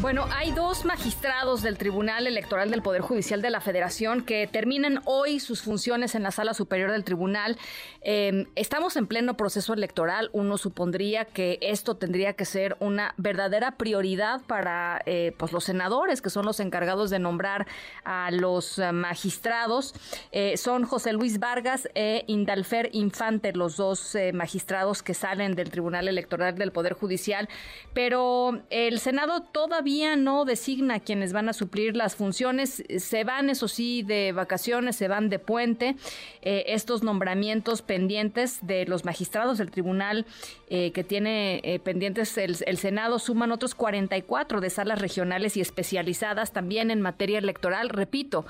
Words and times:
Bueno, 0.00 0.26
hay 0.32 0.50
dos 0.52 0.86
magistrados 0.86 1.60
del 1.60 1.76
Tribunal 1.76 2.26
Electoral 2.26 2.70
del 2.70 2.80
Poder 2.80 3.02
Judicial 3.02 3.42
de 3.42 3.50
la 3.50 3.60
Federación 3.60 4.24
que 4.24 4.46
terminan 4.46 5.02
hoy 5.04 5.40
sus 5.40 5.60
funciones 5.60 6.14
en 6.14 6.22
la 6.22 6.30
Sala 6.30 6.54
Superior 6.54 6.90
del 6.90 7.04
Tribunal. 7.04 7.58
Em, 8.00 8.46
estamos 8.54 8.96
en 8.96 9.06
pleno 9.06 9.36
proceso 9.36 9.74
electoral. 9.74 10.30
Uno 10.32 10.56
supondría 10.56 11.26
que 11.26 11.58
esto 11.60 11.98
tendría 11.98 12.32
que 12.32 12.46
ser 12.46 12.78
una 12.80 13.12
verdadera 13.18 13.72
prioridad 13.72 14.40
para 14.46 15.02
eh, 15.04 15.34
pues 15.36 15.52
los 15.52 15.64
senadores, 15.64 16.22
que 16.22 16.30
son 16.30 16.46
los 16.46 16.60
encargados 16.60 17.10
de 17.10 17.18
nombrar 17.18 17.66
a 18.02 18.30
los 18.30 18.78
eh, 18.78 18.92
magistrados. 18.92 19.94
Eh, 20.32 20.56
son 20.56 20.84
José 20.84 21.12
Luis 21.12 21.38
Vargas 21.38 21.90
e 21.94 22.24
Indalfer 22.26 22.88
Infante, 22.94 23.52
los 23.52 23.76
dos 23.76 24.16
magistrados 24.32 25.02
que 25.02 25.12
salen 25.12 25.54
del 25.54 25.70
Tribunal 25.70 26.08
Electoral 26.08 26.56
del 26.56 26.72
Poder 26.72 26.94
Judicial. 26.94 27.50
Pero 27.92 28.62
el 28.70 28.98
Senado 28.98 29.42
todavía 29.70 30.16
no 30.16 30.44
designa 30.44 30.98
quienes 30.98 31.32
van 31.32 31.48
a 31.48 31.52
suplir 31.52 31.94
las 31.94 32.16
funciones. 32.16 32.82
Se 32.98 33.22
van, 33.22 33.50
eso 33.50 33.68
sí, 33.68 34.02
de 34.02 34.32
vacaciones, 34.32 34.96
se 34.96 35.06
van 35.06 35.28
de 35.28 35.38
puente. 35.38 35.94
Eh, 36.42 36.64
estos 36.66 37.04
nombramientos 37.04 37.80
pendientes 37.80 38.58
de 38.66 38.84
los 38.86 39.04
magistrados 39.04 39.58
del 39.58 39.70
tribunal 39.70 40.26
eh, 40.68 40.90
que 40.90 41.04
tiene 41.04 41.60
eh, 41.62 41.78
pendientes 41.78 42.36
el, 42.36 42.78
Senado 42.78 43.20
suman 43.20 43.52
otros 43.52 43.76
44 43.76 44.60
de 44.60 44.70
salas 44.70 45.00
regionales 45.00 45.56
y 45.56 45.60
especializadas 45.60 46.52
también 46.52 46.90
en 46.90 47.00
materia 47.00 47.38
electoral. 47.38 47.90
Repito, 47.90 48.46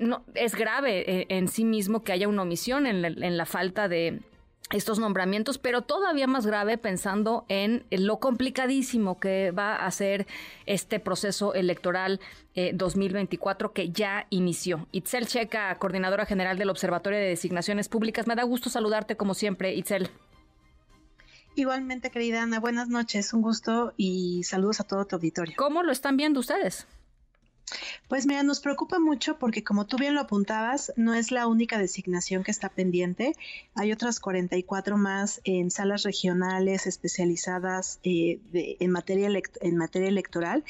no, 0.00 0.24
es 0.34 0.54
grave 0.54 1.26
en 1.28 1.48
sí 1.48 1.64
mismo 1.64 2.02
que 2.02 2.12
haya 2.12 2.26
una 2.26 2.42
omisión 2.42 2.86
en 2.86 3.36
la 3.36 3.46
falta 3.46 3.86
de 3.86 4.20
estos 4.70 4.98
nombramientos, 4.98 5.56
pero 5.58 5.82
todavía 5.82 6.26
más 6.26 6.44
grave 6.46 6.76
pensando 6.76 7.46
en 7.48 7.84
lo 7.90 8.18
complicadísimo 8.18 9.18
que 9.18 9.50
va 9.50 9.74
a 9.76 9.90
ser 9.90 10.26
este 10.66 11.00
proceso 11.00 11.54
electoral 11.54 12.20
2024 12.74 13.68
eh, 13.68 13.72
que 13.72 13.90
ya 13.90 14.26
inició. 14.30 14.86
Itzel 14.92 15.26
Checa, 15.26 15.74
coordinadora 15.76 16.26
general 16.26 16.58
del 16.58 16.70
Observatorio 16.70 17.18
de 17.18 17.26
Designaciones 17.26 17.88
Públicas, 17.88 18.26
me 18.26 18.34
da 18.34 18.42
gusto 18.42 18.68
saludarte 18.68 19.16
como 19.16 19.34
siempre, 19.34 19.74
Itzel. 19.74 20.10
Igualmente, 21.54 22.10
querida 22.10 22.42
Ana, 22.42 22.60
buenas 22.60 22.88
noches, 22.88 23.32
un 23.32 23.42
gusto 23.42 23.94
y 23.96 24.44
saludos 24.44 24.80
a 24.80 24.84
todo 24.84 25.06
tu 25.06 25.16
auditorio. 25.16 25.54
¿Cómo 25.56 25.82
lo 25.82 25.92
están 25.92 26.16
viendo 26.16 26.40
ustedes? 26.40 26.86
Pues 28.08 28.26
mira, 28.26 28.42
nos 28.42 28.60
preocupa 28.60 28.98
mucho 28.98 29.38
porque 29.38 29.64
como 29.64 29.86
tú 29.86 29.96
bien 29.96 30.14
lo 30.14 30.20
apuntabas, 30.20 30.92
no 30.96 31.14
es 31.14 31.30
la 31.30 31.46
única 31.46 31.78
designación 31.78 32.42
que 32.42 32.50
está 32.50 32.68
pendiente. 32.68 33.34
Hay 33.74 33.92
otras 33.92 34.20
44 34.20 34.96
más 34.96 35.40
en 35.44 35.70
salas 35.70 36.02
regionales 36.02 36.86
especializadas 36.86 38.00
eh, 38.02 38.40
en, 38.80 38.90
materia 38.90 39.28
en 39.60 39.76
materia 39.76 40.08
electoral, 40.08 40.64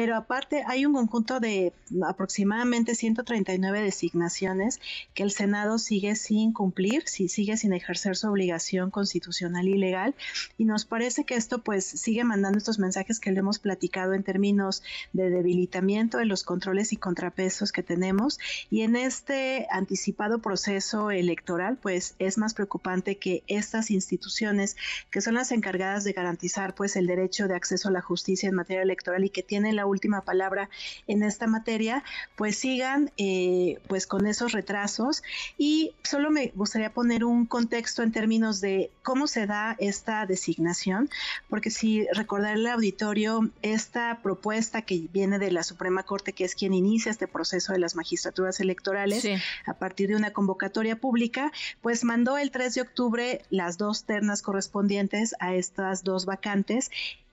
pero 0.00 0.16
aparte 0.16 0.64
hay 0.66 0.86
un 0.86 0.94
conjunto 0.94 1.40
de 1.40 1.74
aproximadamente 2.08 2.94
139 2.94 3.82
designaciones 3.82 4.80
que 5.12 5.22
el 5.22 5.30
Senado 5.30 5.76
sigue 5.76 6.16
sin 6.16 6.54
cumplir, 6.54 7.06
si 7.06 7.28
sigue 7.28 7.58
sin 7.58 7.74
ejercer 7.74 8.16
su 8.16 8.26
obligación 8.26 8.90
constitucional 8.90 9.68
y 9.68 9.76
legal 9.76 10.14
y 10.56 10.64
nos 10.64 10.86
parece 10.86 11.24
que 11.24 11.34
esto 11.34 11.58
pues 11.58 11.84
sigue 11.84 12.24
mandando 12.24 12.56
estos 12.56 12.78
mensajes 12.78 13.20
que 13.20 13.30
le 13.30 13.40
hemos 13.40 13.58
platicado 13.58 14.14
en 14.14 14.22
términos 14.22 14.82
de 15.12 15.28
debilitamiento 15.28 16.16
de 16.16 16.24
los 16.24 16.44
controles 16.44 16.94
y 16.94 16.96
contrapesos 16.96 17.70
que 17.70 17.82
tenemos 17.82 18.38
y 18.70 18.80
en 18.80 18.96
este 18.96 19.66
anticipado 19.70 20.38
proceso 20.38 21.10
electoral 21.10 21.76
pues 21.76 22.14
es 22.18 22.38
más 22.38 22.54
preocupante 22.54 23.18
que 23.18 23.44
estas 23.48 23.90
instituciones 23.90 24.78
que 25.10 25.20
son 25.20 25.34
las 25.34 25.52
encargadas 25.52 26.04
de 26.04 26.14
garantizar 26.14 26.74
pues 26.74 26.96
el 26.96 27.06
derecho 27.06 27.48
de 27.48 27.54
acceso 27.54 27.90
a 27.90 27.92
la 27.92 28.00
justicia 28.00 28.48
en 28.48 28.54
materia 28.54 28.80
electoral 28.80 29.24
y 29.24 29.28
que 29.28 29.42
tienen 29.42 29.76
la 29.76 29.89
última 29.90 30.22
palabra 30.22 30.70
en 31.06 31.22
esta 31.22 31.46
materia 31.46 32.02
pues 32.36 32.56
sigan 32.56 33.10
eh, 33.16 33.78
pues 33.88 34.06
con 34.06 34.26
esos 34.26 34.52
retrasos. 34.52 35.22
Y 35.58 35.92
solo 36.02 36.30
me 36.30 36.52
gustaría 36.54 36.92
poner 36.92 37.24
un 37.24 37.46
contexto 37.46 38.02
en 38.02 38.12
términos 38.12 38.60
de 38.60 38.90
cómo 39.02 39.26
se 39.26 39.46
da 39.46 39.76
esta 39.78 40.26
designación 40.26 41.10
porque 41.48 41.70
si 41.70 42.06
recordar 42.12 42.56
el 42.56 42.66
auditorio 42.66 43.50
esta 43.62 44.20
propuesta 44.22 44.82
que 44.82 45.08
viene 45.12 45.38
de 45.38 45.50
la 45.50 45.62
Suprema 45.62 46.02
Corte 46.02 46.32
que 46.32 46.44
es 46.44 46.54
quien 46.54 46.74
inicia 46.74 47.10
este 47.10 47.26
proceso 47.26 47.72
de 47.72 47.78
las 47.78 47.96
magistraturas 47.96 48.60
electorales 48.60 49.26
a 49.66 49.74
partir 49.74 50.08
de 50.08 50.16
una 50.16 50.32
convocatoria 50.32 50.96
pública, 50.96 51.52
pues 51.80 52.04
mandó 52.04 52.38
el 52.38 52.50
3 52.50 52.74
de 52.74 52.80
octubre 52.82 53.42
las 53.50 53.78
dos 53.78 54.04
ternas 54.04 54.42
correspondientes 54.42 55.34
a 55.40 55.54
estas 55.54 56.04
dos 56.04 56.26
vacantes 56.26 56.90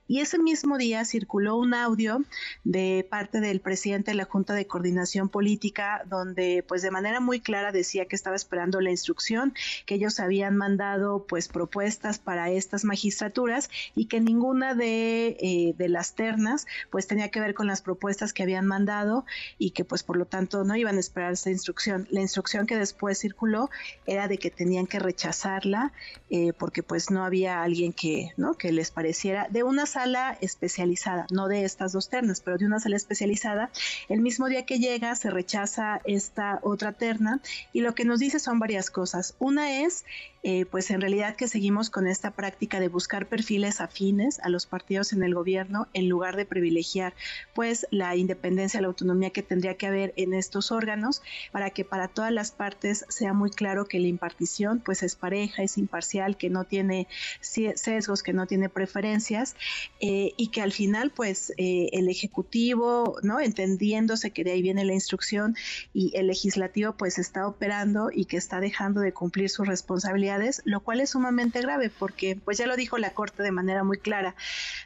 y 0.07 0.19
ese 0.22 0.40
mismo 0.40 0.78
día 0.78 1.03
circuló 1.06 1.57
un 1.57 1.73
audio 1.73 2.23
de 2.63 3.06
parte 3.09 3.41
del 3.41 3.59
presidente 3.59 4.12
de 4.12 4.16
la 4.16 4.25
Junta 4.25 4.53
de 4.53 4.68
Coordinación 4.68 5.29
Política, 5.29 6.03
donde 6.07 6.63
pues 6.68 6.81
de 6.81 6.91
manera 6.91 7.19
muy 7.19 7.41
clara 7.41 7.72
decía 7.72 8.06
que 8.06 8.16
estaba 8.16 8.35
esperando 8.35 8.79
la 8.79 8.90
instrucción, 8.90 9.53
que 9.85 9.96
ellos 9.96 10.19
habían 10.19 10.56
mandado 10.56 11.25
pues 11.28 11.47
propuestas 11.47 12.19
para 12.19 12.50
estas 12.50 12.85
magistraturas 12.85 13.69
y 13.96 14.06
que 14.06 14.22
ninguna 14.22 14.73
de, 14.73 15.38
eh, 15.40 15.73
de 15.78 15.90
las 15.90 16.16
ternas 16.16 16.67
pues 16.90 17.07
tenía 17.07 17.29
que 17.29 17.40
ver 17.40 17.53
con 17.53 17.67
las 17.67 17.81
propuestas 17.81 18.34
que 18.34 18.44
habían 18.44 18.66
mandado 18.66 19.25
y 19.57 19.72
que 19.72 19.84
pues 19.84 20.03
por 20.03 20.17
lo 20.17 20.25
tanto 20.25 20.63
no 20.63 20.75
iban 20.75 20.97
a 20.97 21.00
esperar 21.00 21.34
esa 21.34 21.50
instrucción. 21.50 22.07
La 22.12 22.22
instrucción 22.22 22.66
que 22.66 22.78
después 22.78 23.19
circuló 23.19 23.69
era 24.06 24.28
de 24.28 24.38
que 24.38 24.51
tenían 24.51 24.88
que 24.88 25.00
rechazarla 25.00 25.91
eh, 26.29 26.53
porque 26.53 26.84
pues 26.84 27.12
no 27.12 27.25
había 27.25 27.62
alguien 27.62 27.91
que, 27.91 28.31
¿no? 28.38 28.53
que 28.53 28.72
les 28.72 28.91
pareciera 28.91 29.47
de 29.50 29.63
unas 29.63 29.97
sala 29.97 30.38
especializada, 30.41 31.25
no 31.31 31.47
de 31.47 31.66
estas 31.66 31.91
dos 31.91 32.08
ternas, 32.08 32.40
pero 32.41 32.59
de 32.59 32.68
una 32.68 32.80
sala 32.80 32.97
especializada. 32.97 33.72
El 34.09 34.22
mismo 34.22 34.47
día 34.47 34.63
que 34.63 34.78
llega 34.78 35.16
se 35.16 35.31
rechaza 35.31 36.02
esta 36.06 36.59
otra 36.62 36.91
terna 36.91 37.41
y 37.74 37.81
lo 37.81 37.96
que 37.96 38.06
nos 38.06 38.19
dice 38.19 38.38
son 38.38 38.59
varias 38.59 38.91
cosas. 38.91 39.34
Una 39.40 39.81
es 39.81 40.06
eh, 40.50 40.66
pues 40.66 40.91
en 40.91 41.02
realidad 41.02 41.35
que 41.35 41.47
seguimos 41.47 41.90
con 41.90 42.08
esta 42.08 42.31
práctica 42.31 42.80
de 42.80 42.88
buscar 42.88 43.25
perfiles 43.25 43.81
afines 43.81 44.40
a 44.40 44.50
los 44.50 44.66
partidos 44.66 45.12
en 45.12 45.24
el 45.24 45.34
gobierno 45.34 45.88
en 45.94 46.08
lugar 46.08 46.38
de 46.38 46.46
privilegiar 46.46 47.14
pues 47.53 47.88
la 47.90 48.16
independencia, 48.16 48.79
la 48.79 48.88
autonomía 48.88 49.31
que 49.31 49.41
tendría 49.41 49.75
que 49.75 49.88
haber 49.88 50.14
en 50.16 50.34
estos 50.34 50.72
órganos 50.72 51.24
para 51.52 51.72
que 51.72 51.84
para 51.84 52.08
todas 52.08 52.31
las 52.31 52.52
partes 52.52 53.03
sea 53.09 53.34
muy 53.34 53.50
claro 53.50 53.88
que 53.88 54.00
la 54.00 54.08
impartición 54.08 54.79
pues 54.79 55.02
es 55.02 55.16
pareja, 55.16 55.64
es 55.64 55.78
imparcial, 55.78 56.38
que 56.38 56.50
no 56.50 56.64
tiene 56.64 57.08
sesgos, 57.41 58.24
que 58.24 58.31
no 58.31 58.46
tiene 58.46 58.69
preferencias 58.69 59.56
eh, 59.99 60.33
y 60.37 60.47
que 60.49 60.61
al 60.61 60.71
final 60.71 61.11
pues 61.11 61.51
eh, 61.57 61.89
el 61.93 62.09
ejecutivo, 62.09 63.17
¿no? 63.23 63.39
Entendiéndose 63.39 64.31
que 64.31 64.43
de 64.43 64.51
ahí 64.51 64.61
viene 64.61 64.85
la 64.85 64.93
instrucción 64.93 65.55
y 65.93 66.15
el 66.15 66.27
legislativo 66.27 66.93
pues 66.93 67.17
está 67.17 67.47
operando 67.47 68.09
y 68.13 68.25
que 68.25 68.37
está 68.37 68.59
dejando 68.59 69.01
de 69.01 69.13
cumplir 69.13 69.49
sus 69.49 69.67
responsabilidades 69.67 70.61
lo 70.65 70.81
cual 70.81 71.01
es 71.01 71.11
sumamente 71.11 71.61
grave 71.61 71.89
porque, 71.89 72.35
pues 72.43 72.57
ya 72.57 72.67
lo 72.67 72.75
dijo 72.75 72.97
la 72.97 73.11
Corte 73.11 73.43
de 73.43 73.51
manera 73.51 73.83
muy 73.83 73.97
clara, 73.97 74.35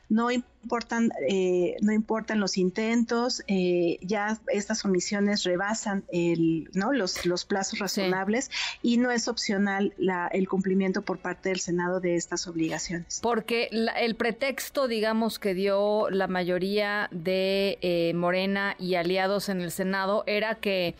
no 0.09 0.29
importan, 0.63 1.11
eh, 1.27 1.75
no 1.81 1.91
importan 1.91 2.39
los 2.39 2.57
intentos, 2.57 3.43
eh, 3.47 3.97
ya 4.01 4.39
estas 4.47 4.85
omisiones 4.85 5.43
rebasan 5.43 6.03
el, 6.11 6.69
¿no? 6.73 6.93
los, 6.93 7.25
los 7.25 7.45
plazos 7.45 7.79
razonables 7.79 8.51
y 8.81 8.97
no 8.97 9.11
es 9.11 9.27
opcional 9.27 9.93
la, 9.97 10.27
el 10.27 10.47
cumplimiento 10.47 11.01
por 11.01 11.19
parte 11.19 11.49
del 11.49 11.59
Senado 11.59 11.99
de 11.99 12.15
estas 12.15 12.47
obligaciones. 12.47 13.19
Porque 13.21 13.69
el 13.71 14.15
pretexto, 14.15 14.87
digamos, 14.87 15.39
que 15.39 15.53
dio 15.53 16.09
la 16.09 16.27
mayoría 16.27 17.09
de 17.11 17.77
eh, 17.81 18.13
Morena 18.15 18.75
y 18.79 18.95
aliados 18.95 19.49
en 19.49 19.61
el 19.61 19.71
Senado 19.71 20.23
era 20.27 20.55
que 20.55 20.95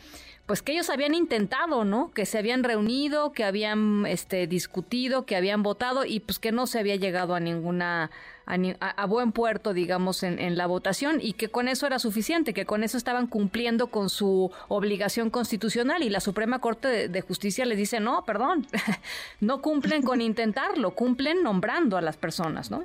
pues 0.52 0.62
que 0.62 0.74
ellos 0.74 0.90
habían 0.90 1.16
intentado, 1.16 1.86
¿no? 1.86 2.12
Que 2.12 2.26
se 2.26 2.38
habían 2.38 2.66
reunido, 2.66 3.32
que 3.32 3.46
habían 3.46 4.06
este 4.06 4.48
discutido, 4.48 5.26
que 5.26 5.38
habían 5.38 5.64
votado 5.64 6.04
y 6.04 6.20
pues 6.20 6.40
que 6.40 6.52
no 6.52 6.68
se 6.68 6.78
había 6.78 6.98
llegado 6.98 7.36
a 7.36 7.40
ninguna 7.40 8.12
a, 8.46 9.06
buen 9.06 9.32
puerto, 9.32 9.74
digamos, 9.74 10.24
en, 10.24 10.58
la 10.58 10.68
votación 10.68 11.20
y 11.22 11.34
que 11.34 11.48
con 11.48 11.70
eso 11.70 11.88
era 11.88 12.00
suficiente, 12.00 12.54
que 12.54 12.66
con 12.66 12.84
eso 12.84 12.98
estaban 12.98 13.28
cumpliendo 13.28 13.88
con 13.88 14.10
su 14.10 14.52
obligación 14.68 15.30
constitucional 15.30 16.04
y 16.04 16.10
la 16.10 16.20
Suprema 16.20 16.60
Corte 16.60 17.08
de 17.08 17.22
Justicia 17.22 17.64
les 17.64 17.78
dice, 17.78 18.02
no, 18.02 18.26
perdón, 18.26 18.68
no 19.40 19.62
cumplen 19.62 20.02
con 20.02 20.20
intentarlo, 20.20 20.92
cumplen 20.92 21.44
nombrando 21.44 21.96
a 21.96 22.02
las 22.02 22.18
personas, 22.18 22.70
¿no? 22.70 22.84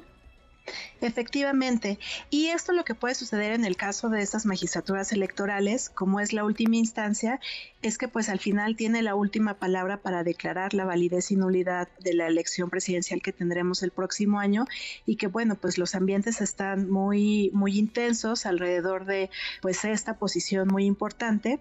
Efectivamente, 1.01 1.99
y 2.31 2.47
esto 2.47 2.73
lo 2.73 2.85
que 2.85 2.95
puede 2.95 3.15
suceder 3.15 3.53
en 3.53 3.65
el 3.65 3.77
caso 3.77 4.09
de 4.09 4.23
estas 4.23 4.47
magistraturas 4.47 5.13
electorales, 5.13 5.91
como 5.91 6.21
es 6.21 6.33
la 6.33 6.45
última 6.45 6.77
instancia, 6.77 7.41
es 7.87 7.99
que 7.99 8.09
pues 8.09 8.29
al 8.29 8.39
final 8.39 8.77
tiene 8.77 9.03
la 9.03 9.15
última 9.15 9.55
palabra 9.55 9.99
para 9.99 10.25
declarar 10.25 10.75
la 10.75 10.85
validez 10.85 11.31
y 11.31 11.37
nulidad 11.37 11.89
de 12.01 12.15
la 12.15 12.27
elección 12.27 12.71
presidencial 12.71 13.23
que 13.23 13.33
tendremos 13.33 13.83
el 13.83 13.91
próximo 13.91 14.39
año 14.39 14.67
y 15.05 15.17
que 15.17 15.27
bueno, 15.27 15.55
pues 15.55 15.79
los 15.79 15.95
ambientes 15.95 16.41
están 16.41 16.91
muy 16.91 17.51
muy 17.53 17.79
intensos 17.79 18.47
alrededor 18.47 19.05
de 19.05 19.31
pues 19.63 19.85
esta 19.85 20.19
posición 20.19 20.69
muy 20.69 20.85
importante. 20.85 21.61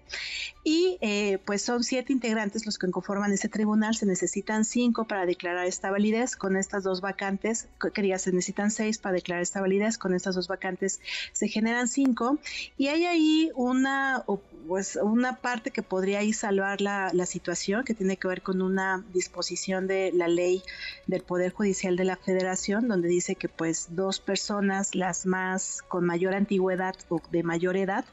Y 0.64 0.98
eh, 1.00 1.38
pues 1.44 1.62
son 1.62 1.84
siete 1.84 2.12
integrantes 2.12 2.66
los 2.66 2.78
que 2.78 2.90
conforman 2.90 3.32
ese 3.32 3.48
tribunal, 3.48 3.94
se 3.94 4.06
necesitan 4.06 4.64
cinco 4.64 5.04
para 5.04 5.26
declarar 5.26 5.66
esta 5.66 5.90
validez, 5.90 6.36
con 6.36 6.56
estas 6.56 6.82
dos 6.82 7.00
vacantes, 7.00 7.68
quería 7.94 8.18
se 8.18 8.32
necesitan 8.32 8.70
seis 8.70 8.98
para 8.98 9.14
declarar 9.14 9.42
esta 9.42 9.60
validez, 9.60 9.96
con 9.96 10.14
estas 10.14 10.34
dos 10.34 10.48
vacantes 10.48 11.00
se 11.32 11.48
generan 11.48 11.88
cinco. 11.88 12.38
Y 12.76 12.88
hay 12.88 13.04
ahí 13.06 13.50
una 13.54 14.24
pues 14.66 14.96
una 14.96 15.36
parte 15.36 15.70
que 15.70 15.82
podría 15.82 16.20
salvar 16.32 16.80
la, 16.80 17.10
la, 17.12 17.26
situación, 17.26 17.84
que 17.84 17.94
tiene 17.94 18.16
que 18.16 18.28
ver 18.28 18.42
con 18.42 18.62
una 18.62 19.04
disposición 19.12 19.86
de 19.86 20.12
la 20.12 20.28
ley 20.28 20.62
del 21.06 21.22
Poder 21.22 21.52
Judicial 21.52 21.96
de 21.96 22.04
la 22.04 22.16
Federación, 22.16 22.88
donde 22.88 23.08
dice 23.08 23.36
que 23.36 23.48
pues 23.48 23.88
dos 23.90 24.20
personas, 24.20 24.94
las 24.94 25.26
más 25.26 25.82
con 25.82 26.04
mayor 26.04 26.34
antigüedad 26.34 26.94
o 27.08 27.20
de 27.30 27.42
mayor 27.42 27.76
edad, 27.76 28.04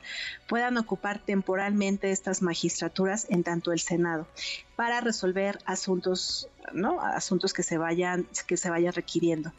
puedan 0.48 0.78
ocupar 0.78 1.20
temporalmente 1.20 2.12
estas 2.12 2.42
magistraturas 2.42 3.26
en 3.30 3.44
tanto 3.44 3.72
el 3.72 3.80
Senado 3.80 4.28
para 4.76 5.02
resolver 5.02 5.60
asuntos, 5.66 6.50
¿no? 6.74 7.00
Asuntos 7.00 7.54
que 7.54 7.62
se 7.62 7.78
vayan, 7.78 8.28
que 8.48 8.58
se 8.58 8.70
vayan 8.70 8.94
requiriendo. 8.94 9.54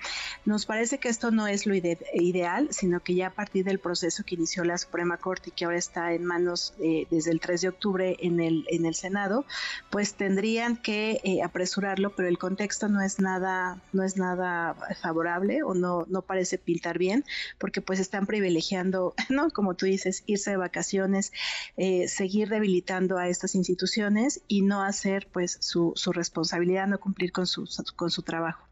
Nos 0.44 0.66
parece 0.66 0.98
que 0.98 1.08
esto 1.08 1.30
no 1.30 1.46
es 1.46 1.66
lo 1.66 1.74
ideal, 1.74 2.68
sino 2.72 3.00
que 3.00 3.14
ya 3.14 3.28
a 3.28 3.30
partir 3.30 3.64
del 3.64 3.78
proceso 3.78 4.24
que 4.24 4.34
inició 4.34 4.64
la 4.64 4.76
Suprema 4.76 5.16
Corte 5.16 5.50
y 5.50 5.52
que 5.52 5.66
ahora 5.66 5.78
está 5.78 6.12
en 6.12 6.24
manos 6.24 6.74
eh, 6.80 7.06
desde 7.10 7.30
el 7.30 7.40
3 7.40 7.60
de 7.60 7.68
octubre 7.68 8.16
en 8.20 8.40
el, 8.40 8.66
en 8.68 8.86
el 8.86 8.94
Senado, 8.94 9.44
pues 9.90 10.14
tendrían 10.14 10.76
que 10.76 11.20
eh, 11.22 11.42
apresurarlo, 11.42 12.14
pero 12.16 12.28
el 12.28 12.38
contexto 12.38 12.88
no 12.88 13.00
es 13.00 13.20
nada, 13.20 13.80
no 13.92 14.02
es 14.02 14.16
nada 14.16 14.74
favorable 15.00 15.62
o 15.62 15.74
no, 15.74 16.06
no 16.08 16.22
parece 16.22 16.58
pintar 16.58 16.98
bien, 16.98 17.24
porque 17.58 17.80
pues 17.80 18.00
están 18.00 18.26
privilegiando, 18.26 19.14
¿no? 19.28 19.50
Como 19.50 19.74
tú 19.74 19.86
dices, 19.86 20.24
irse 20.26 20.50
de 20.50 20.56
vacaciones, 20.56 21.32
eh, 21.76 22.08
seguir 22.08 22.48
debilitando 22.48 23.16
a 23.16 23.28
estas 23.28 23.54
instituciones 23.54 24.40
y 24.48 24.62
no 24.62 24.82
hacer 24.82 25.03
pues 25.30 25.58
su, 25.60 25.92
su 25.96 26.12
responsabilidad, 26.12 26.86
no 26.86 26.98
cumplir 26.98 27.32
con 27.32 27.46
su, 27.46 27.68
con 27.96 28.10
su 28.10 28.22
trabajo. 28.22 28.66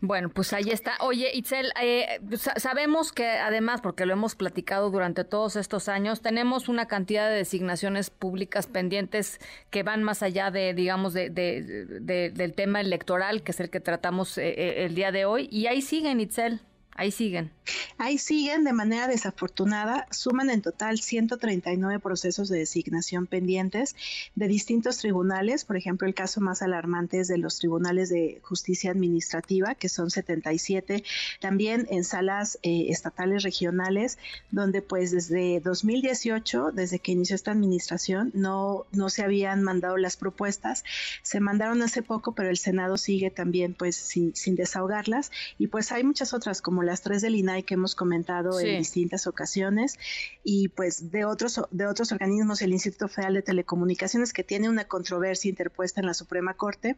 Bueno, 0.00 0.28
pues 0.28 0.52
ahí 0.52 0.70
está. 0.70 0.96
Oye, 1.00 1.30
Itzel, 1.34 1.72
eh, 1.80 2.20
sabemos 2.56 3.12
que 3.12 3.28
además, 3.28 3.80
porque 3.80 4.06
lo 4.06 4.12
hemos 4.12 4.34
platicado 4.34 4.90
durante 4.90 5.24
todos 5.24 5.56
estos 5.56 5.88
años, 5.88 6.20
tenemos 6.20 6.68
una 6.68 6.86
cantidad 6.86 7.28
de 7.28 7.36
designaciones 7.36 8.10
públicas 8.10 8.66
pendientes 8.66 9.40
que 9.70 9.82
van 9.82 10.02
más 10.02 10.22
allá 10.22 10.50
de, 10.50 10.74
digamos, 10.74 11.12
de, 11.12 11.30
del 11.30 12.54
tema 12.54 12.80
electoral, 12.80 13.42
que 13.42 13.52
es 13.52 13.60
el 13.60 13.70
que 13.70 13.80
tratamos 13.80 14.38
eh, 14.38 14.48
eh, 14.48 14.84
el 14.86 14.94
día 14.94 15.12
de 15.12 15.24
hoy, 15.24 15.48
y 15.50 15.66
ahí 15.66 15.82
siguen, 15.82 16.20
Itzel. 16.20 16.60
Ahí 16.94 17.10
siguen. 17.10 17.50
Ahí 17.96 18.18
siguen 18.18 18.64
de 18.64 18.72
manera 18.72 19.08
desafortunada, 19.08 20.06
suman 20.10 20.50
en 20.50 20.60
total 20.60 20.98
139 20.98 22.00
procesos 22.00 22.48
de 22.50 22.58
designación 22.58 23.26
pendientes 23.26 23.96
de 24.34 24.46
distintos 24.46 24.98
tribunales, 24.98 25.64
por 25.64 25.76
ejemplo, 25.76 26.06
el 26.06 26.14
caso 26.14 26.40
más 26.40 26.60
alarmante 26.60 27.20
es 27.20 27.28
de 27.28 27.38
los 27.38 27.58
tribunales 27.58 28.10
de 28.10 28.40
justicia 28.42 28.90
administrativa, 28.90 29.74
que 29.74 29.88
son 29.88 30.10
77, 30.10 31.02
también 31.40 31.86
en 31.90 32.04
salas 32.04 32.58
eh, 32.62 32.86
estatales 32.88 33.42
regionales, 33.42 34.18
donde 34.50 34.82
pues 34.82 35.12
desde 35.12 35.60
2018, 35.60 36.72
desde 36.72 36.98
que 36.98 37.12
inició 37.12 37.36
esta 37.36 37.52
administración, 37.52 38.32
no, 38.34 38.84
no 38.92 39.08
se 39.08 39.22
habían 39.22 39.62
mandado 39.62 39.96
las 39.96 40.16
propuestas, 40.16 40.84
se 41.22 41.40
mandaron 41.40 41.80
hace 41.82 42.02
poco, 42.02 42.32
pero 42.34 42.50
el 42.50 42.58
Senado 42.58 42.98
sigue 42.98 43.30
también 43.30 43.72
pues 43.74 43.96
sin, 43.96 44.34
sin 44.36 44.56
desahogarlas, 44.56 45.30
y 45.58 45.68
pues 45.68 45.90
hay 45.92 46.04
muchas 46.04 46.34
otras 46.34 46.60
como 46.60 46.81
las 46.82 47.02
tres 47.02 47.22
del 47.22 47.36
INAI 47.36 47.62
que 47.62 47.74
hemos 47.74 47.94
comentado 47.94 48.60
en 48.60 48.78
distintas 48.78 49.26
ocasiones 49.26 49.98
y 50.44 50.68
pues 50.68 51.10
de 51.10 51.24
otros 51.24 51.60
de 51.70 51.86
otros 51.86 52.12
organismos 52.12 52.62
el 52.62 52.72
Instituto 52.72 53.08
Federal 53.08 53.34
de 53.34 53.42
Telecomunicaciones 53.42 54.32
que 54.32 54.44
tiene 54.44 54.68
una 54.68 54.84
controversia 54.84 55.48
interpuesta 55.48 56.00
en 56.00 56.06
la 56.06 56.14
Suprema 56.14 56.54
Corte 56.54 56.96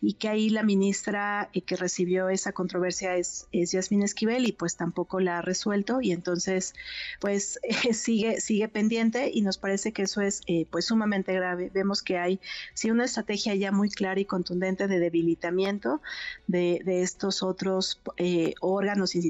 y 0.00 0.14
que 0.14 0.28
ahí 0.28 0.48
la 0.50 0.62
ministra 0.62 1.50
eh, 1.52 1.60
que 1.62 1.76
recibió 1.76 2.28
esa 2.28 2.52
controversia 2.52 3.16
es, 3.16 3.48
es 3.52 3.72
Yasmín 3.72 4.02
Esquivel 4.02 4.46
y 4.46 4.52
pues 4.52 4.76
tampoco 4.76 5.20
la 5.20 5.38
ha 5.38 5.42
resuelto 5.42 6.00
y 6.00 6.12
entonces 6.12 6.74
pues 7.20 7.60
sigue 7.92 8.40
sigue 8.40 8.68
pendiente 8.68 9.30
y 9.32 9.42
nos 9.42 9.58
parece 9.58 9.92
que 9.92 10.02
eso 10.02 10.20
es 10.20 10.42
eh, 10.46 10.66
pues 10.70 10.86
sumamente 10.86 11.32
grave. 11.32 11.70
Vemos 11.72 12.02
que 12.02 12.18
hay 12.18 12.40
sí 12.74 12.90
una 12.90 13.04
estrategia 13.04 13.54
ya 13.54 13.72
muy 13.72 13.90
clara 13.90 14.20
y 14.20 14.24
contundente 14.24 14.88
de 14.88 14.98
debilitamiento 14.98 16.00
de, 16.46 16.80
de 16.84 17.02
estos 17.02 17.42
otros 17.42 18.00
eh, 18.16 18.54
órganos 18.60 19.14
instituciones 19.14 19.25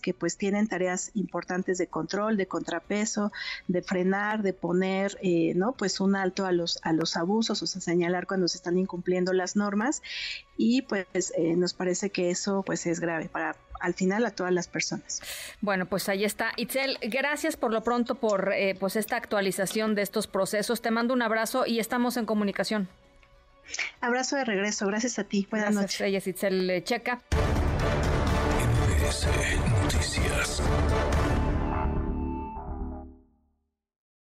que 0.00 0.14
pues 0.14 0.36
tienen 0.36 0.68
tareas 0.68 1.10
importantes 1.14 1.78
de 1.78 1.86
control, 1.86 2.36
de 2.36 2.46
contrapeso, 2.46 3.32
de 3.68 3.82
frenar, 3.82 4.42
de 4.42 4.52
poner, 4.52 5.18
eh, 5.22 5.52
¿no? 5.54 5.72
Pues 5.72 6.00
un 6.00 6.16
alto 6.16 6.46
a 6.46 6.52
los, 6.52 6.78
a 6.82 6.92
los 6.92 7.16
abusos, 7.16 7.62
o 7.62 7.66
sea, 7.66 7.80
señalar 7.80 8.26
cuando 8.26 8.48
se 8.48 8.56
están 8.56 8.78
incumpliendo 8.78 9.32
las 9.32 9.56
normas 9.56 10.02
y 10.56 10.82
pues 10.82 11.32
eh, 11.36 11.56
nos 11.56 11.74
parece 11.74 12.10
que 12.10 12.30
eso 12.30 12.62
pues 12.64 12.86
es 12.86 13.00
grave 13.00 13.28
para 13.28 13.56
al 13.80 13.94
final 13.94 14.24
a 14.24 14.30
todas 14.30 14.52
las 14.52 14.66
personas. 14.66 15.20
Bueno, 15.60 15.86
pues 15.86 16.08
ahí 16.08 16.24
está. 16.24 16.52
Itzel, 16.56 16.98
gracias 17.02 17.56
por 17.56 17.70
lo 17.70 17.82
pronto 17.82 18.14
por 18.14 18.52
eh, 18.54 18.74
pues 18.78 18.96
esta 18.96 19.16
actualización 19.16 19.94
de 19.94 20.02
estos 20.02 20.26
procesos. 20.26 20.80
Te 20.80 20.90
mando 20.90 21.12
un 21.12 21.22
abrazo 21.22 21.66
y 21.66 21.80
estamos 21.80 22.16
en 22.16 22.24
comunicación. 22.24 22.88
Abrazo 24.00 24.36
de 24.36 24.44
regreso, 24.44 24.86
gracias 24.86 25.18
a 25.18 25.24
ti. 25.24 25.46
Buenas 25.50 25.74
gracias, 25.74 25.82
noches. 25.82 26.00
Ella 26.00 26.18
es 26.18 26.26
Itzel 26.26 26.82
Checa. 26.84 27.20
Noticias. 29.22 30.60